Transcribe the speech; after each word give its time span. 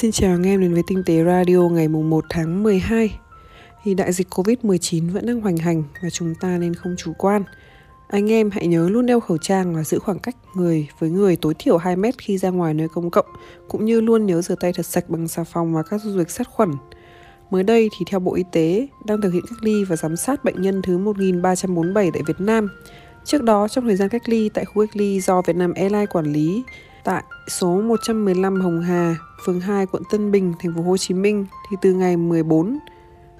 Xin 0.00 0.12
chào 0.12 0.34
anh 0.34 0.46
em 0.46 0.60
đến 0.60 0.74
với 0.74 0.82
Tinh 0.86 1.02
tế 1.06 1.24
Radio 1.24 1.58
ngày 1.58 1.88
mùng 1.88 2.10
1 2.10 2.24
tháng 2.28 2.62
12 2.62 3.18
Thì 3.84 3.94
đại 3.94 4.12
dịch 4.12 4.26
Covid-19 4.30 5.12
vẫn 5.12 5.26
đang 5.26 5.40
hoành 5.40 5.56
hành 5.56 5.82
và 6.02 6.10
chúng 6.10 6.34
ta 6.34 6.58
nên 6.58 6.74
không 6.74 6.94
chủ 6.98 7.12
quan. 7.18 7.42
Anh 8.08 8.30
em 8.30 8.50
hãy 8.50 8.66
nhớ 8.66 8.88
luôn 8.88 9.06
đeo 9.06 9.20
khẩu 9.20 9.38
trang 9.38 9.74
và 9.76 9.84
giữ 9.84 9.98
khoảng 9.98 10.18
cách 10.18 10.36
người 10.54 10.88
với 10.98 11.10
người 11.10 11.36
tối 11.36 11.54
thiểu 11.58 11.76
2 11.76 11.96
mét 11.96 12.18
khi 12.18 12.38
ra 12.38 12.50
ngoài 12.50 12.74
nơi 12.74 12.88
công 12.88 13.10
cộng, 13.10 13.26
Cũng 13.68 13.84
như 13.84 14.00
luôn 14.00 14.26
nhớ 14.26 14.42
rửa 14.42 14.54
tay 14.60 14.72
thật 14.72 14.86
sạch 14.86 15.10
bằng 15.10 15.28
xà 15.28 15.44
phòng 15.44 15.74
và 15.74 15.82
các 15.82 16.02
dung 16.02 16.18
dịch 16.18 16.30
sát 16.30 16.48
khuẩn. 16.48 16.70
Mới 17.50 17.62
đây 17.62 17.88
thì 17.98 18.04
theo 18.10 18.20
Bộ 18.20 18.34
Y 18.34 18.44
tế, 18.52 18.86
đang 19.04 19.20
thực 19.20 19.32
hiện 19.32 19.44
cách 19.50 19.62
ly 19.62 19.84
và 19.84 19.96
giám 19.96 20.16
sát 20.16 20.44
bệnh 20.44 20.62
nhân 20.62 20.82
thứ 20.82 20.98
1347 20.98 22.10
tại 22.12 22.22
Việt 22.26 22.40
Nam. 22.40 22.68
Trước 23.24 23.42
đó, 23.42 23.68
trong 23.68 23.84
thời 23.84 23.96
gian 23.96 24.08
cách 24.08 24.28
ly 24.28 24.48
tại 24.54 24.64
khu 24.64 24.86
cách 24.86 24.96
ly 24.96 25.20
do 25.20 25.42
Việt 25.42 25.56
Nam 25.56 25.74
Airlines 25.74 26.10
quản 26.10 26.32
lý 26.32 26.62
tại 27.04 27.22
số 27.48 27.80
115 27.80 28.60
Hồng 28.60 28.80
Hà, 28.80 29.16
phường 29.46 29.60
2, 29.60 29.86
quận 29.86 30.02
Tân 30.10 30.32
Bình, 30.32 30.52
thành 30.60 30.74
phố 30.76 30.82
Hồ 30.82 30.96
Chí 30.96 31.14
Minh 31.14 31.46
thì 31.70 31.76
từ 31.82 31.92
ngày 31.92 32.16
14 32.16 32.78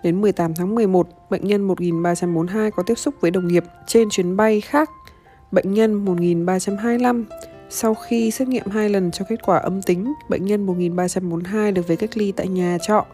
đến 0.03 0.21
18 0.21 0.55
tháng 0.55 0.75
11, 0.75 1.09
bệnh 1.31 1.47
nhân 1.47 1.63
1342 1.63 2.71
có 2.71 2.83
tiếp 2.83 2.95
xúc 2.95 3.15
với 3.21 3.31
đồng 3.31 3.49
nghiệp 3.49 3.65
trên 3.87 4.11
chuyến 4.11 4.37
bay 4.37 4.61
khác. 4.61 4.91
Bệnh 5.53 5.75
nhân 5.75 6.05
1325 6.05 7.25
sau 7.71 7.95
khi 7.95 8.31
xét 8.31 8.49
nghiệm 8.49 8.67
hai 8.67 8.89
lần 8.89 9.11
cho 9.11 9.25
kết 9.29 9.43
quả 9.43 9.59
âm 9.59 9.83
tính, 9.83 10.13
bệnh 10.29 10.45
nhân 10.45 10.67
1342 10.67 11.73
được 11.73 11.89
về 11.89 11.97
cách 11.97 12.17
ly 12.17 12.33
tại 12.33 12.49
nhà 12.49 12.79
trọ 12.83 13.07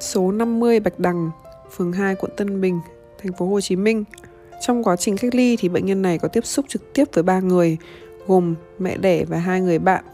số 0.00 0.32
50 0.32 0.80
Bạch 0.80 0.98
Đằng, 0.98 1.30
phường 1.76 1.92
2, 1.92 2.14
quận 2.14 2.32
Tân 2.36 2.60
Bình, 2.60 2.80
thành 3.22 3.32
phố 3.32 3.46
Hồ 3.46 3.60
Chí 3.60 3.76
Minh. 3.76 4.04
Trong 4.60 4.84
quá 4.84 4.96
trình 4.96 5.16
cách 5.16 5.34
ly 5.34 5.56
thì 5.56 5.68
bệnh 5.68 5.86
nhân 5.86 6.02
này 6.02 6.18
có 6.18 6.28
tiếp 6.28 6.46
xúc 6.46 6.64
trực 6.68 6.92
tiếp 6.92 7.04
với 7.12 7.22
ba 7.22 7.40
người, 7.40 7.76
gồm 8.28 8.54
mẹ 8.78 8.96
đẻ 8.96 9.24
và 9.24 9.38
hai 9.38 9.60
người 9.60 9.78
bạn. 9.78 10.04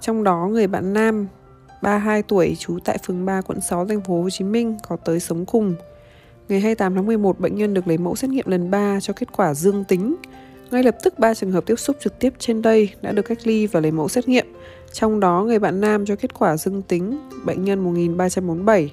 Trong 0.00 0.24
đó 0.24 0.48
người 0.52 0.66
bạn 0.66 0.92
nam 0.92 1.26
32 1.82 2.22
tuổi 2.22 2.56
trú 2.58 2.78
tại 2.84 2.98
phường 3.06 3.26
3 3.26 3.40
quận 3.40 3.60
6 3.60 3.86
thành 3.86 4.00
phố 4.00 4.22
Hồ 4.22 4.30
Chí 4.30 4.44
Minh 4.44 4.76
có 4.88 4.96
tới 4.96 5.20
sống 5.20 5.46
cùng. 5.46 5.74
Ngày 6.48 6.60
28 6.60 6.94
tháng 6.94 7.06
11, 7.06 7.40
bệnh 7.40 7.56
nhân 7.56 7.74
được 7.74 7.88
lấy 7.88 7.98
mẫu 7.98 8.16
xét 8.16 8.30
nghiệm 8.30 8.48
lần 8.48 8.70
3 8.70 9.00
cho 9.00 9.12
kết 9.12 9.28
quả 9.36 9.54
dương 9.54 9.84
tính. 9.84 10.16
Ngay 10.70 10.82
lập 10.82 10.96
tức 11.02 11.18
3 11.18 11.34
trường 11.34 11.52
hợp 11.52 11.66
tiếp 11.66 11.76
xúc 11.76 11.96
trực 12.00 12.18
tiếp 12.18 12.34
trên 12.38 12.62
đây 12.62 12.90
đã 13.02 13.12
được 13.12 13.22
cách 13.22 13.38
ly 13.44 13.66
và 13.66 13.80
lấy 13.80 13.90
mẫu 13.90 14.08
xét 14.08 14.28
nghiệm. 14.28 14.46
Trong 14.92 15.20
đó 15.20 15.44
người 15.46 15.58
bạn 15.58 15.80
nam 15.80 16.06
cho 16.06 16.16
kết 16.16 16.34
quả 16.38 16.56
dương 16.56 16.82
tính 16.82 17.18
bệnh 17.44 17.64
nhân 17.64 17.78
1347. 17.80 18.92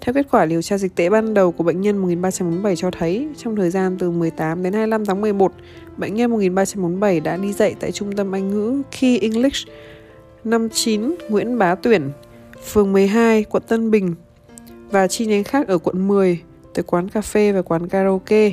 Theo 0.00 0.12
kết 0.12 0.26
quả 0.30 0.46
điều 0.46 0.62
tra 0.62 0.78
dịch 0.78 0.94
tễ 0.94 1.10
ban 1.10 1.34
đầu 1.34 1.52
của 1.52 1.64
bệnh 1.64 1.80
nhân 1.80 1.98
1347 1.98 2.76
cho 2.76 2.90
thấy, 2.90 3.28
trong 3.36 3.56
thời 3.56 3.70
gian 3.70 3.96
từ 3.98 4.10
18 4.10 4.62
đến 4.62 4.72
25 4.72 5.04
tháng 5.04 5.20
11, 5.20 5.52
bệnh 5.96 6.14
nhân 6.14 6.30
1347 6.30 7.20
đã 7.20 7.36
đi 7.36 7.52
dạy 7.52 7.74
tại 7.80 7.92
trung 7.92 8.12
tâm 8.12 8.34
Anh 8.34 8.48
ngữ 8.48 8.82
Key 9.00 9.18
English 9.18 9.68
59 10.44 11.14
Nguyễn 11.28 11.58
Bá 11.58 11.74
Tuyển, 11.74 12.10
phường 12.64 12.92
12, 12.92 13.44
quận 13.44 13.62
Tân 13.68 13.90
Bình 13.90 14.14
và 14.90 15.06
chi 15.06 15.26
nhánh 15.26 15.44
khác 15.44 15.68
ở 15.68 15.78
quận 15.78 16.08
10 16.08 16.40
tới 16.74 16.82
quán 16.82 17.08
cà 17.08 17.20
phê 17.20 17.52
và 17.52 17.62
quán 17.62 17.88
karaoke. 17.88 18.52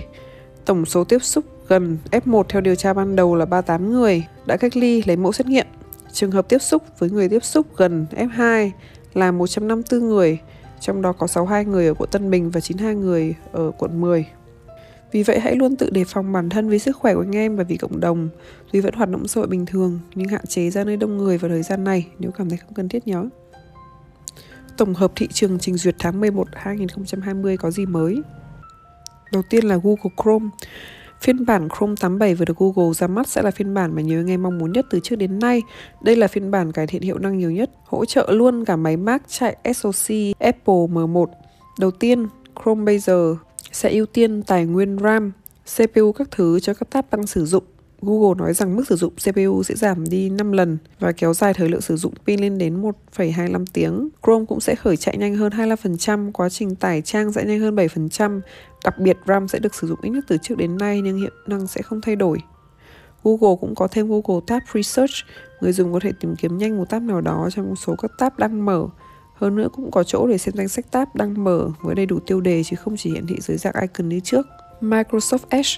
Tổng 0.66 0.86
số 0.86 1.04
tiếp 1.04 1.24
xúc 1.24 1.46
gần 1.68 1.98
F1 2.12 2.44
theo 2.44 2.62
điều 2.62 2.76
tra 2.76 2.94
ban 2.94 3.16
đầu 3.16 3.36
là 3.36 3.46
38 3.46 3.92
người 3.92 4.24
đã 4.46 4.58
cách 4.58 4.78
ly 4.78 5.04
lấy 5.06 5.16
mẫu 5.16 5.32
xét 5.32 5.48
nghiệm. 5.48 5.66
Trường 6.14 6.32
hợp 6.32 6.50
tiếp 6.50 6.62
xúc 6.62 6.84
với 7.00 7.10
người 7.10 7.30
tiếp 7.30 7.44
xúc 7.44 7.68
gần 7.78 8.06
F2 8.12 8.70
là 9.14 9.32
154 9.32 10.10
người, 10.10 10.40
trong 10.82 11.02
đó 11.02 11.12
có 11.12 11.28
62 11.28 11.66
người 11.66 11.88
ở 11.88 11.94
quận 11.94 12.10
Tân 12.12 12.30
Bình 12.30 12.52
và 12.52 12.60
92 12.60 12.96
người 12.96 13.36
ở 13.52 13.72
quận 13.78 14.02
10. 14.02 14.26
Vì 15.12 15.24
vậy 15.24 15.40
hãy 15.40 15.56
luôn 15.56 15.76
tự 15.76 15.90
đề 15.90 16.04
phòng 16.04 16.32
bản 16.32 16.50
thân 16.50 16.70
vì 16.70 16.80
sức 16.80 16.98
khỏe 16.98 17.14
của 17.16 17.22
anh 17.22 17.36
em 17.36 17.56
và 17.56 17.64
vì 17.64 17.78
cộng 17.78 18.00
đồng. 18.00 18.30
Tuy 18.72 18.80
vẫn 18.80 18.94
hoạt 18.94 19.10
động 19.10 19.28
xã 19.28 19.40
hội 19.40 19.48
bình 19.48 19.66
thường, 19.66 20.00
nhưng 20.16 20.28
hạn 20.28 20.46
chế 20.48 20.70
ra 20.70 20.84
nơi 20.84 20.98
đông 20.98 21.18
người 21.18 21.38
vào 21.38 21.50
thời 21.50 21.64
gian 21.64 21.84
này 21.84 22.08
nếu 22.20 22.32
cảm 22.32 22.50
thấy 22.50 22.58
không 22.58 22.74
cần 22.74 22.90
thiết 22.90 23.08
nhớ. 23.08 23.30
Tổng 24.78 24.94
hợp 24.94 25.12
thị 25.16 25.28
trường 25.28 25.60
trình 25.60 25.78
duyệt 25.78 25.96
tháng 26.00 26.20
11 26.20 26.48
2020 26.54 27.58
có 27.58 27.72
gì 27.72 27.86
mới? 27.86 28.22
Đầu 29.32 29.42
tiên 29.50 29.66
là 29.66 29.76
Google 29.84 30.16
Chrome. 30.24 30.50
Phiên 31.22 31.46
bản 31.46 31.68
Chrome 31.78 31.96
87 32.00 32.36
vừa 32.36 32.46
được 32.46 32.58
Google 32.58 32.94
ra 32.94 33.08
mắt 33.08 33.28
sẽ 33.28 33.42
là 33.42 33.52
phiên 33.52 33.74
bản 33.74 33.96
mà 33.96 34.02
nhiều 34.02 34.20
anh 34.20 34.30
em 34.32 34.44
mong 34.44 34.58
muốn 34.58 34.72
nhất 34.72 34.86
từ 34.90 35.00
trước 35.04 35.16
đến 35.16 35.40
nay. 35.40 35.62
Đây 36.02 36.16
là 36.16 36.28
phiên 36.28 36.52
bản 36.52 36.72
cải 36.72 36.88
thiện 36.88 37.02
hiệu 37.02 37.18
năng 37.18 37.38
nhiều 37.38 37.52
nhất, 37.52 37.72
hỗ 37.86 38.06
trợ 38.06 38.28
luôn 38.32 38.66
cả 38.66 38.76
máy 38.76 38.98
Mac 38.98 39.22
chạy 39.28 39.58
SoC 39.76 40.16
Apple 40.40 40.74
M1. 40.74 41.26
Đầu 41.80 41.92
tiên, 41.92 42.28
Chrome 42.64 42.86
bây 42.86 43.00
giờ 43.00 43.36
sẽ 43.72 43.90
ưu 43.90 44.06
tiên 44.06 44.44
tài 44.44 44.66
nguyên 44.66 44.98
RAM, 45.00 45.32
CPU 45.78 46.12
các 46.12 46.32
thứ 46.32 46.60
cho 46.60 46.74
các 46.74 46.90
tab 46.90 47.06
tăng 47.10 47.28
sử 47.28 47.46
dụng. 47.46 47.64
Google 48.02 48.36
nói 48.38 48.54
rằng 48.54 48.76
mức 48.76 48.84
sử 48.88 48.96
dụng 48.96 49.14
CPU 49.16 49.64
sẽ 49.64 49.76
giảm 49.76 50.08
đi 50.08 50.30
5 50.30 50.52
lần 50.52 50.78
và 51.00 51.12
kéo 51.12 51.34
dài 51.34 51.54
thời 51.54 51.70
lượng 51.70 51.82
sử 51.82 51.98
dụng 51.98 52.14
pin 52.26 52.40
lên 52.40 52.58
đến 52.58 52.82
1,25 52.82 53.66
tiếng. 53.74 54.10
Chrome 54.24 54.46
cũng 54.46 54.60
sẽ 54.60 54.76
khởi 54.76 54.98
chạy 54.98 55.18
nhanh 55.18 55.36
hơn 55.36 55.52
25%, 55.52 56.32
quá 56.32 56.50
trình 56.50 56.76
tải 56.76 57.02
trang 57.02 57.34
sẽ 57.34 57.46
nhanh 57.46 57.60
hơn 57.60 57.76
7%. 57.76 58.42
Đặc 58.84 59.00
biệt 59.00 59.18
RAM 59.28 59.48
sẽ 59.48 59.60
được 59.60 59.76
sử 59.76 59.88
dụng 59.88 60.00
ít 60.02 60.10
nhất 60.10 60.24
từ 60.28 60.38
trước 60.38 60.56
đến 60.58 60.78
nay 60.78 61.02
nhưng 61.02 61.18
hiệu 61.18 61.32
năng 61.48 61.68
sẽ 61.68 61.82
không 61.82 62.02
thay 62.02 62.16
đổi. 62.16 62.42
Google 63.24 63.56
cũng 63.62 63.76
có 63.76 63.88
thêm 63.88 64.08
Google 64.08 64.42
Tab 64.48 64.62
Research, 64.74 65.14
người 65.62 65.72
dùng 65.72 65.94
có 65.94 66.00
thể 66.00 66.12
tìm 66.20 66.36
kiếm 66.36 66.58
nhanh 66.58 66.78
một 66.78 66.90
tab 66.90 67.04
nào 67.04 67.22
đó 67.22 67.50
trong 67.52 67.70
một 67.70 67.76
số 67.76 67.96
các 67.96 68.12
tab 68.18 68.38
đang 68.38 68.66
mở 68.66 68.88
hơn 69.42 69.56
nữa 69.56 69.68
cũng 69.74 69.92
có 69.92 70.04
chỗ 70.04 70.28
để 70.28 70.38
xem 70.38 70.56
danh 70.58 70.68
sách 70.68 70.92
tab 70.92 71.08
đang 71.14 71.44
mở 71.44 71.70
với 71.82 71.96
đầy 71.96 72.06
đủ 72.06 72.20
tiêu 72.20 72.42
đề 72.42 72.64
chứ 72.64 72.76
không 72.76 72.98
chỉ 72.98 73.12
hiển 73.12 73.28
thị 73.28 73.36
dưới 73.40 73.58
dạng 73.58 73.74
icon 73.82 74.10
như 74.10 74.20
trước. 74.20 74.48
Microsoft 74.82 75.46
Edge 75.50 75.70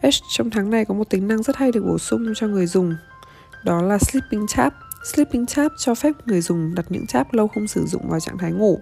Edge 0.00 0.18
trong 0.28 0.50
tháng 0.50 0.70
này 0.70 0.84
có 0.84 0.94
một 0.94 1.10
tính 1.10 1.28
năng 1.28 1.42
rất 1.42 1.56
hay 1.56 1.72
được 1.72 1.84
bổ 1.86 1.98
sung 1.98 2.32
cho 2.36 2.46
người 2.46 2.66
dùng. 2.66 2.94
Đó 3.64 3.82
là 3.82 3.98
Sleeping 3.98 4.46
Tab. 4.56 4.72
Sleeping 5.04 5.46
Tab 5.56 5.72
cho 5.78 5.94
phép 5.94 6.12
người 6.26 6.40
dùng 6.40 6.74
đặt 6.74 6.86
những 6.88 7.06
tab 7.12 7.26
lâu 7.32 7.48
không 7.48 7.66
sử 7.66 7.86
dụng 7.86 8.08
vào 8.08 8.20
trạng 8.20 8.38
thái 8.38 8.52
ngủ. 8.52 8.80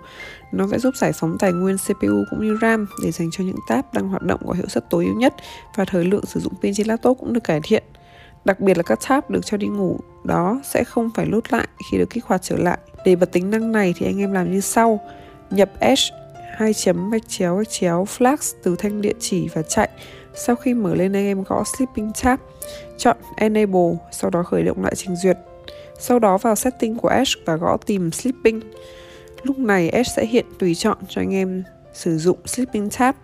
Nó 0.52 0.66
sẽ 0.70 0.78
giúp 0.78 0.96
giải 0.96 1.12
phóng 1.12 1.36
tài 1.38 1.52
nguyên 1.52 1.76
CPU 1.78 2.24
cũng 2.30 2.40
như 2.40 2.58
RAM 2.62 2.86
để 3.04 3.10
dành 3.10 3.30
cho 3.32 3.44
những 3.44 3.56
tab 3.68 3.84
đang 3.92 4.08
hoạt 4.08 4.22
động 4.22 4.40
có 4.46 4.52
hiệu 4.52 4.66
suất 4.68 4.90
tối 4.90 5.04
ưu 5.04 5.14
nhất 5.14 5.34
và 5.76 5.84
thời 5.84 6.04
lượng 6.04 6.26
sử 6.26 6.40
dụng 6.40 6.52
pin 6.62 6.74
trên 6.74 6.86
laptop 6.86 7.18
cũng 7.20 7.32
được 7.32 7.44
cải 7.44 7.60
thiện. 7.62 7.82
Đặc 8.44 8.60
biệt 8.60 8.76
là 8.76 8.82
các 8.82 8.98
tab 9.08 9.30
được 9.30 9.46
cho 9.46 9.56
đi 9.56 9.66
ngủ 9.66 10.00
đó 10.24 10.60
sẽ 10.64 10.84
không 10.84 11.10
phải 11.14 11.26
lút 11.26 11.52
lại 11.52 11.68
khi 11.90 11.98
được 11.98 12.10
kích 12.10 12.24
hoạt 12.24 12.42
trở 12.42 12.56
lại. 12.56 12.78
Để 13.04 13.16
bật 13.16 13.32
tính 13.32 13.50
năng 13.50 13.72
này 13.72 13.94
thì 13.96 14.06
anh 14.06 14.18
em 14.18 14.32
làm 14.32 14.52
như 14.52 14.60
sau. 14.60 15.00
Nhập 15.50 15.70
Edge 15.78 16.02
hai 16.56 16.74
chấm 16.74 17.10
gạch 17.10 17.28
chéo 17.28 17.56
gạch 17.56 17.70
chéo 17.70 18.06
flags 18.18 18.54
từ 18.62 18.76
thanh 18.78 19.00
địa 19.00 19.14
chỉ 19.20 19.48
và 19.54 19.62
chạy. 19.62 19.88
Sau 20.34 20.56
khi 20.56 20.74
mở 20.74 20.94
lên 20.94 21.12
anh 21.12 21.24
em 21.24 21.42
gõ 21.42 21.64
Sleeping 21.64 22.12
tab, 22.22 22.40
chọn 22.98 23.16
Enable, 23.36 23.96
sau 24.12 24.30
đó 24.30 24.42
khởi 24.42 24.62
động 24.62 24.84
lại 24.84 24.94
trình 24.96 25.16
duyệt. 25.16 25.36
Sau 26.00 26.18
đó 26.18 26.38
vào 26.38 26.54
setting 26.54 26.96
của 26.96 27.08
Edge 27.08 27.32
và 27.44 27.56
gõ 27.56 27.76
tìm 27.86 28.10
Sleeping. 28.10 28.60
Lúc 29.42 29.58
này 29.58 29.90
Edge 29.90 30.12
sẽ 30.16 30.26
hiện 30.26 30.46
tùy 30.58 30.74
chọn 30.74 30.98
cho 31.08 31.20
anh 31.20 31.34
em 31.34 31.62
sử 31.92 32.18
dụng 32.18 32.38
Sleeping 32.46 32.90
tab. 32.98 33.14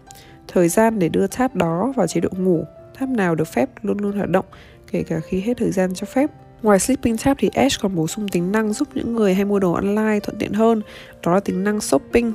Thời 0.48 0.68
gian 0.68 0.98
để 0.98 1.08
đưa 1.08 1.26
tab 1.26 1.54
đó 1.54 1.92
vào 1.96 2.06
chế 2.06 2.20
độ 2.20 2.28
ngủ, 2.38 2.64
tab 2.98 3.08
nào 3.08 3.34
được 3.34 3.48
phép 3.48 3.70
luôn 3.82 3.98
luôn 3.98 4.16
hoạt 4.16 4.30
động, 4.30 4.44
kể 4.90 5.02
cả 5.02 5.20
khi 5.20 5.40
hết 5.40 5.54
thời 5.56 5.70
gian 5.70 5.94
cho 5.94 6.06
phép. 6.06 6.30
Ngoài 6.62 6.78
Sleeping 6.78 7.16
Tab 7.16 7.36
thì 7.40 7.50
Edge 7.54 7.76
còn 7.80 7.94
bổ 7.94 8.06
sung 8.06 8.28
tính 8.28 8.52
năng 8.52 8.72
giúp 8.72 8.88
những 8.94 9.16
người 9.16 9.34
hay 9.34 9.44
mua 9.44 9.58
đồ 9.58 9.72
online 9.72 10.20
thuận 10.20 10.38
tiện 10.38 10.52
hơn, 10.52 10.82
đó 11.22 11.34
là 11.34 11.40
tính 11.40 11.64
năng 11.64 11.80
shopping. 11.80 12.32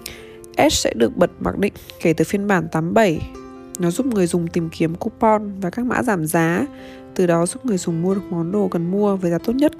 Edge 0.55 0.75
sẽ 0.75 0.93
được 0.93 1.17
bật 1.17 1.31
mặc 1.39 1.57
định 1.57 1.73
kể 2.01 2.13
từ 2.13 2.25
phiên 2.25 2.47
bản 2.47 2.67
87. 2.71 3.19
Nó 3.79 3.91
giúp 3.91 4.05
người 4.05 4.27
dùng 4.27 4.47
tìm 4.47 4.69
kiếm 4.69 4.95
coupon 4.95 5.59
và 5.61 5.69
các 5.69 5.85
mã 5.85 6.03
giảm 6.03 6.25
giá, 6.25 6.65
từ 7.15 7.27
đó 7.27 7.45
giúp 7.45 7.65
người 7.65 7.77
dùng 7.77 8.01
mua 8.01 8.15
được 8.15 8.21
món 8.29 8.51
đồ 8.51 8.67
cần 8.67 8.91
mua 8.91 9.15
với 9.15 9.31
giá 9.31 9.37
tốt 9.37 9.53
nhất. 9.53 9.71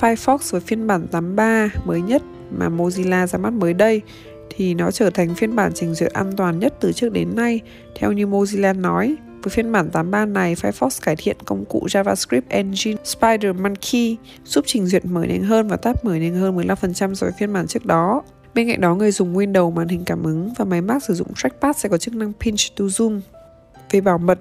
Firefox 0.00 0.38
với 0.50 0.60
phiên 0.60 0.86
bản 0.86 1.06
83 1.08 1.70
mới 1.84 2.00
nhất 2.00 2.22
mà 2.50 2.68
Mozilla 2.68 3.26
ra 3.26 3.38
mắt 3.38 3.52
mới 3.52 3.74
đây 3.74 4.02
thì 4.50 4.74
nó 4.74 4.90
trở 4.90 5.10
thành 5.10 5.34
phiên 5.34 5.56
bản 5.56 5.72
trình 5.74 5.94
duyệt 5.94 6.12
an 6.12 6.32
toàn 6.36 6.58
nhất 6.58 6.74
từ 6.80 6.92
trước 6.92 7.12
đến 7.12 7.36
nay, 7.36 7.60
theo 7.94 8.12
như 8.12 8.26
Mozilla 8.26 8.80
nói. 8.80 9.16
Với 9.42 9.50
phiên 9.50 9.72
bản 9.72 9.90
83 9.90 10.26
này, 10.26 10.54
Firefox 10.54 11.00
cải 11.02 11.16
thiện 11.16 11.36
công 11.44 11.64
cụ 11.64 11.86
JavaScript 11.88 12.42
Engine 12.48 12.96
Spider 13.04 13.56
Monkey 13.60 14.16
giúp 14.44 14.64
trình 14.68 14.86
duyệt 14.86 15.04
mở 15.04 15.22
nhanh 15.22 15.42
hơn 15.42 15.68
và 15.68 15.76
tab 15.76 15.96
mở 16.02 16.14
nhanh 16.14 16.34
hơn 16.34 16.56
15% 16.56 17.14
so 17.14 17.26
với 17.26 17.32
phiên 17.38 17.52
bản 17.52 17.66
trước 17.66 17.86
đó. 17.86 18.22
Bên 18.54 18.68
cạnh 18.68 18.80
đó, 18.80 18.94
người 18.94 19.12
dùng 19.12 19.36
Windows 19.36 19.70
màn 19.70 19.88
hình 19.88 20.04
cảm 20.04 20.22
ứng 20.22 20.52
và 20.58 20.64
máy 20.64 20.80
Mac 20.80 21.02
sử 21.04 21.14
dụng 21.14 21.34
trackpad 21.36 21.76
sẽ 21.76 21.88
có 21.88 21.98
chức 21.98 22.14
năng 22.14 22.32
Pinch 22.32 22.60
to 22.76 22.84
Zoom. 22.84 23.20
Về 23.90 24.00
bảo 24.00 24.18
mật, 24.18 24.38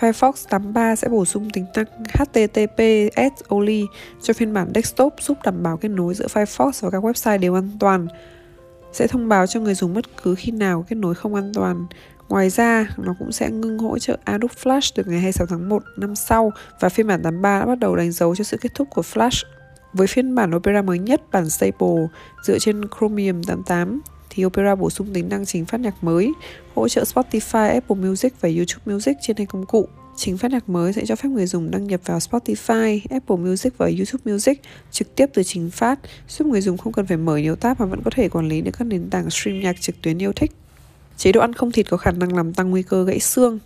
Firefox 0.00 0.32
83 0.50 0.96
sẽ 0.96 1.08
bổ 1.08 1.24
sung 1.24 1.50
tính 1.50 1.66
năng 1.74 1.86
HTTPS 2.08 3.44
only 3.48 3.86
cho 4.22 4.34
phiên 4.34 4.54
bản 4.54 4.70
desktop 4.74 5.14
giúp 5.20 5.38
đảm 5.44 5.62
bảo 5.62 5.76
kết 5.76 5.88
nối 5.88 6.14
giữa 6.14 6.26
Firefox 6.26 6.70
và 6.80 6.90
các 6.90 7.04
website 7.04 7.38
đều 7.38 7.54
an 7.54 7.70
toàn. 7.80 8.08
Sẽ 8.92 9.06
thông 9.06 9.28
báo 9.28 9.46
cho 9.46 9.60
người 9.60 9.74
dùng 9.74 9.94
bất 9.94 10.04
cứ 10.22 10.34
khi 10.34 10.52
nào 10.52 10.84
kết 10.88 10.96
nối 10.96 11.14
không 11.14 11.34
an 11.34 11.52
toàn. 11.54 11.86
Ngoài 12.28 12.50
ra, 12.50 12.88
nó 12.96 13.14
cũng 13.18 13.32
sẽ 13.32 13.50
ngưng 13.50 13.78
hỗ 13.78 13.98
trợ 13.98 14.18
Adobe 14.24 14.54
Flash 14.62 14.92
từ 14.94 15.04
ngày 15.06 15.20
26 15.20 15.46
tháng 15.46 15.68
1 15.68 15.82
năm 15.96 16.16
sau 16.16 16.52
và 16.80 16.88
phiên 16.88 17.06
bản 17.06 17.22
83 17.22 17.60
đã 17.60 17.66
bắt 17.66 17.78
đầu 17.78 17.96
đánh 17.96 18.12
dấu 18.12 18.36
cho 18.36 18.44
sự 18.44 18.56
kết 18.60 18.74
thúc 18.74 18.88
của 18.94 19.02
Flash. 19.02 19.44
Với 19.92 20.06
phiên 20.06 20.34
bản 20.34 20.56
Opera 20.56 20.82
mới 20.82 20.98
nhất, 20.98 21.20
bản 21.32 21.50
Stable 21.50 22.06
dựa 22.42 22.58
trên 22.58 22.82
Chromium 22.98 23.42
88, 23.42 24.00
thì 24.36 24.44
Opera 24.44 24.74
bổ 24.74 24.90
sung 24.90 25.06
tính 25.12 25.28
năng 25.28 25.46
chỉnh 25.46 25.64
phát 25.64 25.80
nhạc 25.80 26.04
mới, 26.04 26.32
hỗ 26.74 26.88
trợ 26.88 27.04
Spotify, 27.14 27.72
Apple 27.72 27.96
Music 27.96 28.40
và 28.40 28.48
YouTube 28.48 28.94
Music 28.94 29.16
trên 29.22 29.36
hai 29.36 29.46
công 29.46 29.66
cụ. 29.66 29.88
Chính 30.16 30.38
phát 30.38 30.50
nhạc 30.50 30.68
mới 30.68 30.92
sẽ 30.92 31.06
cho 31.06 31.16
phép 31.16 31.28
người 31.28 31.46
dùng 31.46 31.70
đăng 31.70 31.86
nhập 31.86 32.00
vào 32.04 32.18
Spotify, 32.18 33.00
Apple 33.10 33.36
Music 33.36 33.78
và 33.78 33.86
YouTube 33.86 34.32
Music 34.32 34.62
trực 34.90 35.14
tiếp 35.14 35.26
từ 35.34 35.42
chính 35.42 35.70
phát, 35.70 35.98
giúp 36.28 36.46
người 36.46 36.60
dùng 36.60 36.78
không 36.78 36.92
cần 36.92 37.06
phải 37.06 37.16
mở 37.16 37.36
nhiều 37.36 37.56
tab 37.56 37.80
mà 37.80 37.86
vẫn 37.86 38.02
có 38.04 38.10
thể 38.14 38.28
quản 38.28 38.48
lý 38.48 38.60
được 38.60 38.70
các 38.78 38.84
nền 38.84 39.10
tảng 39.10 39.30
stream 39.30 39.60
nhạc 39.60 39.80
trực 39.80 40.02
tuyến 40.02 40.18
yêu 40.18 40.32
thích. 40.32 40.52
Chế 41.16 41.32
độ 41.32 41.40
ăn 41.40 41.52
không 41.52 41.72
thịt 41.72 41.90
có 41.90 41.96
khả 41.96 42.10
năng 42.10 42.36
làm 42.36 42.54
tăng 42.54 42.70
nguy 42.70 42.82
cơ 42.82 43.04
gãy 43.04 43.20
xương. 43.20 43.58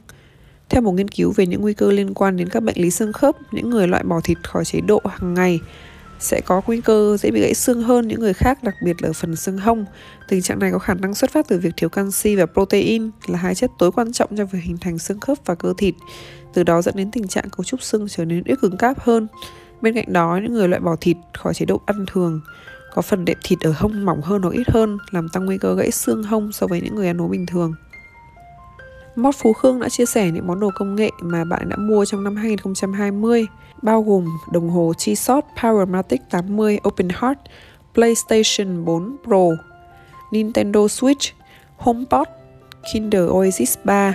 Theo 0.69 0.83
một 0.83 0.93
nghiên 0.93 1.09
cứu 1.09 1.33
về 1.37 1.47
những 1.47 1.61
nguy 1.61 1.75
cơ 1.75 1.93
liên 1.93 2.15
quan 2.15 2.37
đến 2.37 2.49
các 2.49 2.63
bệnh 2.63 2.77
lý 2.79 2.91
xương 2.91 3.13
khớp, 3.13 3.37
những 3.53 3.71
người 3.71 3.89
loại 3.89 4.03
bỏ 4.05 4.21
thịt 4.21 4.39
khỏi 4.49 4.65
chế 4.65 4.81
độ 4.81 5.01
hàng 5.05 5.35
ngày 5.35 5.61
sẽ 6.21 6.41
có 6.41 6.63
nguy 6.67 6.81
cơ 6.81 7.17
dễ 7.21 7.31
bị 7.31 7.41
gãy 7.41 7.55
xương 7.55 7.83
hơn 7.83 8.09
những 8.09 8.21
người 8.21 8.33
khác, 8.33 8.63
đặc 8.63 8.75
biệt 8.85 9.03
là 9.03 9.09
ở 9.09 9.13
phần 9.13 9.37
xương 9.37 9.59
hông. 9.59 9.85
Tình 10.29 10.43
trạng 10.43 10.59
này 10.59 10.71
có 10.73 10.79
khả 10.79 10.95
năng 10.95 11.15
xuất 11.15 11.31
phát 11.31 11.49
từ 11.49 11.59
việc 11.59 11.75
thiếu 11.77 11.89
canxi 11.89 12.37
và 12.37 12.47
protein 12.47 13.11
là 13.27 13.39
hai 13.39 13.55
chất 13.55 13.71
tối 13.79 13.93
quan 13.93 14.13
trọng 14.13 14.37
cho 14.37 14.45
việc 14.45 14.59
hình 14.63 14.79
thành 14.81 14.99
xương 14.99 15.21
khớp 15.21 15.39
và 15.45 15.55
cơ 15.55 15.75
thịt. 15.79 15.95
Từ 16.55 16.63
đó 16.63 16.83
dẫn 16.83 16.97
đến 16.97 17.11
tình 17.11 17.29
trạng 17.29 17.51
cấu 17.51 17.65
trúc 17.65 17.83
xương 17.83 18.07
trở 18.09 18.25
nên 18.25 18.45
ít 18.45 18.59
cứng 18.63 18.77
cáp 18.77 19.01
hơn. 19.01 19.27
Bên 19.81 19.95
cạnh 19.95 20.13
đó, 20.13 20.41
những 20.43 20.55
người 20.55 20.69
loại 20.69 20.81
bỏ 20.81 20.97
thịt 21.01 21.17
khỏi 21.35 21.55
chế 21.55 21.67
độ 21.67 21.81
ăn 21.87 22.05
thường 22.13 22.41
có 22.95 23.03
phần 23.03 23.25
đệm 23.25 23.37
thịt 23.43 23.59
ở 23.61 23.73
hông 23.77 24.05
mỏng 24.05 24.21
hơn 24.23 24.43
hoặc 24.43 24.55
ít 24.55 24.71
hơn, 24.71 24.99
làm 25.11 25.29
tăng 25.29 25.47
nguy 25.47 25.59
cơ 25.59 25.75
gãy 25.75 25.91
xương 25.91 26.23
hông 26.23 26.53
so 26.53 26.67
với 26.67 26.81
những 26.81 26.95
người 26.95 27.07
ăn 27.07 27.21
uống 27.21 27.31
bình 27.31 27.47
thường. 27.47 27.75
Mót 29.17 29.35
Phú 29.39 29.53
Khương 29.53 29.81
đã 29.81 29.89
chia 29.89 30.07
sẻ 30.07 30.31
những 30.31 30.47
món 30.47 30.61
đồ 30.61 30.71
công 30.75 30.97
nghệ 30.97 31.11
mà 31.21 31.45
bạn 31.45 31.69
đã 31.69 31.77
mua 31.77 32.05
trong 32.05 32.25
năm 32.25 32.37
2020, 32.37 33.47
bao 33.83 34.03
gồm 34.03 34.27
đồng 34.53 34.71
hồ 34.71 34.93
G-Shot 34.99 35.43
Powermatic 35.57 36.19
80 36.31 36.79
Open 36.89 37.09
Heart, 37.09 37.39
PlayStation 37.95 38.85
4 38.85 39.17
Pro, 39.25 39.47
Nintendo 40.33 40.81
Switch, 40.81 41.33
HomePod, 41.77 42.29
Kinder 42.93 43.23
Oasis 43.31 43.79
3, 43.85 44.15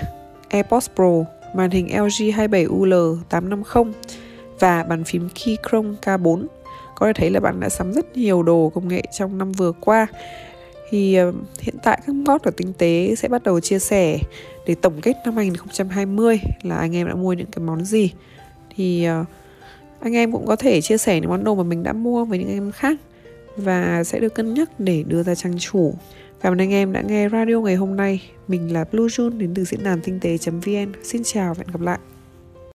AirPods 0.49 0.89
Pro, 0.95 1.11
màn 1.55 1.71
hình 1.71 1.87
LG 1.87 2.31
27UL 2.31 3.17
850 3.29 3.93
và 4.59 4.83
bàn 4.83 5.03
phím 5.03 5.29
Keychron 5.29 5.95
K4. 6.01 6.45
Có 6.95 7.05
thể 7.05 7.13
thấy 7.13 7.29
là 7.29 7.39
bạn 7.39 7.59
đã 7.59 7.69
sắm 7.69 7.93
rất 7.93 8.17
nhiều 8.17 8.43
đồ 8.43 8.71
công 8.73 8.87
nghệ 8.87 9.03
trong 9.17 9.37
năm 9.37 9.51
vừa 9.51 9.71
qua 9.71 10.07
thì 10.89 11.15
ờ, 11.15 11.33
hiện 11.61 11.75
tại 11.83 12.01
các 12.07 12.15
bot 12.25 12.43
ở 12.43 12.51
tinh 12.57 12.73
tế 12.77 13.15
sẽ 13.17 13.27
bắt 13.27 13.43
đầu 13.43 13.59
chia 13.59 13.79
sẻ 13.79 14.19
để 14.67 14.75
tổng 14.75 15.01
kết 15.01 15.13
năm 15.25 15.35
2020 15.35 16.39
là 16.61 16.77
anh 16.77 16.95
em 16.95 17.07
đã 17.07 17.15
mua 17.15 17.33
những 17.33 17.51
cái 17.51 17.65
món 17.65 17.85
gì 17.85 18.11
thì 18.75 19.05
ờ, 19.05 19.25
anh 19.99 20.15
em 20.15 20.31
cũng 20.31 20.45
có 20.45 20.55
thể 20.55 20.81
chia 20.81 20.97
sẻ 20.97 21.19
những 21.19 21.29
món 21.29 21.43
đồ 21.43 21.55
mà 21.55 21.63
mình 21.63 21.83
đã 21.83 21.93
mua 21.93 22.25
với 22.25 22.39
những 22.39 22.47
anh 22.47 22.57
em 22.57 22.71
khác 22.71 22.99
và 23.57 24.03
sẽ 24.03 24.19
được 24.19 24.35
cân 24.35 24.53
nhắc 24.53 24.79
để 24.79 25.03
đưa 25.07 25.23
ra 25.23 25.35
trang 25.35 25.57
chủ 25.59 25.93
Cảm 26.45 26.53
ơn 26.53 26.61
anh 26.61 26.73
em 26.73 26.93
đã 26.93 27.01
nghe 27.01 27.29
radio 27.29 27.59
ngày 27.61 27.75
hôm 27.75 27.95
nay. 27.95 28.21
Mình 28.47 28.73
là 28.73 28.85
Blue 28.91 29.05
June 29.05 29.37
đến 29.37 29.53
từ 29.55 29.63
diễn 29.63 29.83
đàn 29.83 30.01
tinh 30.01 30.19
tế.vn. 30.19 30.91
Xin 31.03 31.21
chào 31.25 31.53
và 31.53 31.63
hẹn 31.65 31.71
gặp 31.73 31.81
lại. 31.81 31.99